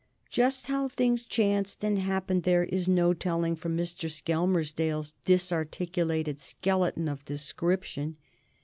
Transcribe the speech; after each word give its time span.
Just 0.31 0.65
how 0.65 0.87
things 0.87 1.21
chanced 1.21 1.85
and 1.85 1.99
happened 1.99 2.41
there 2.41 2.63
is 2.63 2.87
no 2.87 3.13
telling 3.13 3.55
from 3.55 3.77
Mr. 3.77 4.09
Skelmersdale's 4.09 5.13
disarticulated 5.27 6.39
skeleton 6.39 7.07
of 7.07 7.23
description. 7.23 8.17